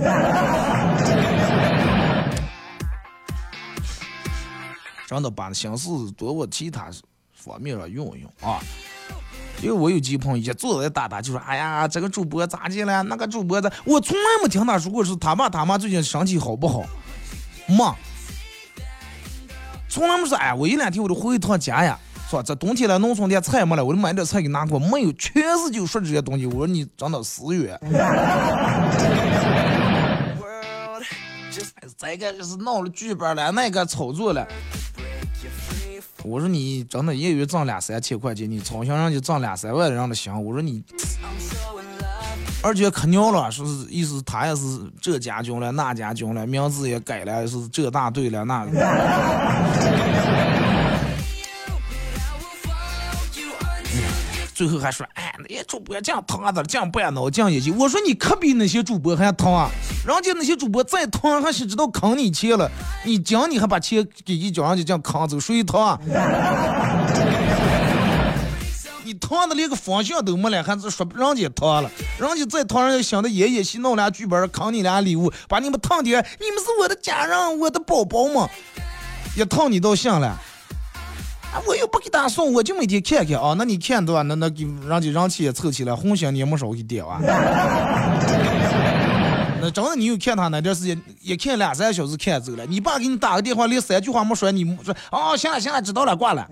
[5.08, 6.90] 真的把心思多往其他
[7.34, 8.60] 方面上用一用啊！
[9.62, 13.02] 因为我有几个朋友也坐在打打，就说：“哎呀，这个主播咋的了？
[13.04, 16.84] 那个主播的，我从来没听他说过是他爸他妈最近身体好不好？
[17.68, 17.96] 妈，
[19.90, 20.38] 从来没说。
[20.38, 21.98] 哎，我一两天我就回一趟家呀。”
[22.30, 26.46] 说这冬天了，农村点菜没了，我就买点菜给拿过，没有，全是就说这些东西。
[26.46, 27.80] 我说你真的死远。
[31.96, 34.46] 再一个就是闹了剧本了，那个操作了。
[36.28, 40.34] 我说你真的一个月挣两三千块钱，你操心人家挣两三万的人的心。
[40.44, 40.84] 我说你，
[42.62, 48.66] 而且可牛了，说是意思他也是这家军了，那家军了，名字也改了，是这大队了，那。
[54.58, 57.78] 最后还说，哎，那些主播这样疼啊，这样办脑，这样也行。
[57.78, 59.70] 我说你可比那些主播还疼啊！
[60.04, 62.68] 人家那些主播再疼，还是知道坑你钱了。
[63.06, 66.00] 你讲你还把钱给一讲人家这样坑走，谁疼啊？
[69.06, 71.92] 你疼的连个方向都没了，还是说人家疼了？
[72.18, 76.24] 人家再疼，人家想的演演戏，弄俩剧本，坑你俩礼物，把你们烫的，你们
[76.64, 78.50] 是我的家人，我的宝宝嘛，
[79.38, 80.36] 也烫你到心了。
[81.54, 83.56] 啊我又不给他送，我就每天看看啊。
[83.58, 87.20] 那你看对吧那那给人家人气也凑起来，红心你也没少给点啊。
[89.60, 92.64] 那真的你又看他那段时间，一看两三个小时看走了。
[92.68, 96.48] 你爸给你打个电话，连三句话没说，你说哦，行了行了，知道了，挂了。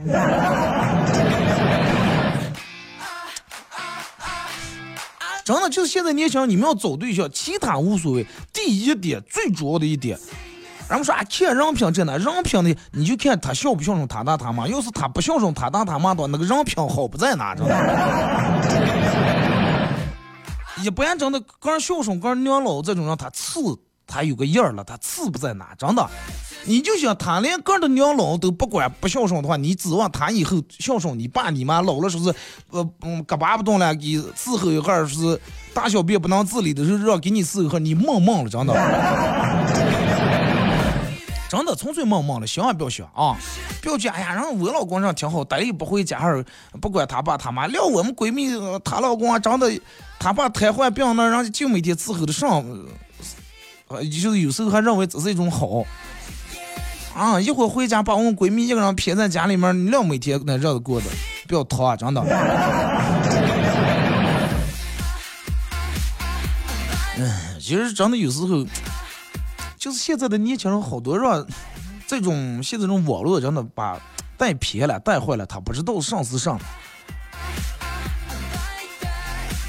[5.44, 10.18] 真的就是现在年轻人，你们要找对象，其他无所谓，第一点最主要的一点，
[10.88, 17.76] 人们说啊，看人品真的，人品的你就看他孝不孝顺他爸他妈，要是他不孝顺他爸他妈的，那个人品好不在哪，真的。
[20.84, 23.60] 一般真的，个人孝顺，个人娘老这种人，他次
[24.06, 26.08] 他有个样了，他次不在哪，真的。
[26.68, 31.82] 你就想他连个的娘老都不管不孝顺的话，你指望他以后孝顺你爸你妈？
[31.82, 32.34] 老了说是
[32.72, 35.40] 呃嗯胳膊不动了，给伺候一会儿是
[35.74, 38.74] 大小便不能自理的时候让给你伺候一会儿，你梦梦了，真的，
[41.56, 43.38] 真的纯粹梦梦了，想也不要想啊！
[43.82, 46.44] 不要去，哎呀，人我老公这挺好，待也不回家，还
[46.82, 47.66] 不管他爸他妈。
[47.68, 48.50] 聊我们闺蜜，
[48.84, 49.72] 她老公啊，长得
[50.20, 52.62] 他爸瘫痪病那，人家就每天伺候的上，
[53.88, 55.86] 呃，就是有时候还认为这是一种好。
[57.14, 57.40] 啊！
[57.40, 61.06] 一会儿回家把我们闺蜜一个人撇在家里面，你俩每天那日子过的，
[61.48, 61.96] 不要逃啊！
[61.96, 62.22] 真的。
[67.18, 67.32] 嗯，
[67.62, 68.66] 其实真的有时候，
[69.86, 71.46] 就是现在的年轻人好多让，
[72.10, 74.02] 这种现在这种网络真的把
[74.36, 76.60] 带偏了、带坏了，他不知道上是上，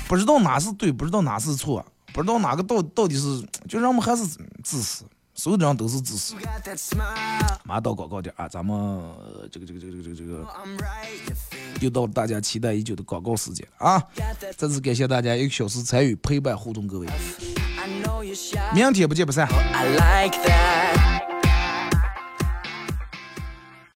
[0.08, 4.24] 不知道哪是对，不知道哪是错，不知道哪个到到底是，就让我们还是
[4.64, 5.04] 自私。
[5.36, 6.34] 所有的人都是自私。
[7.64, 9.00] 马上到广告点啊，咱们
[9.52, 10.44] 这个这个这个这个这个
[11.80, 14.02] 又到了大家期待已久的广告时间了啊！
[14.56, 17.06] 再次感谢大家一个小时参与陪伴互动，各位，
[18.74, 19.46] 明天不见不散。